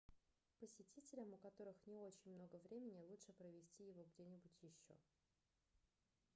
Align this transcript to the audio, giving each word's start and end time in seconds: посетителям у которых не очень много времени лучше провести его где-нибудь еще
посетителям 0.59 1.31
у 1.33 1.37
которых 1.37 1.75
не 1.85 1.95
очень 1.99 2.31
много 2.31 2.55
времени 2.67 3.03
лучше 3.07 3.33
провести 3.33 3.83
его 3.83 4.03
где-нибудь 4.15 4.63
еще 4.63 4.97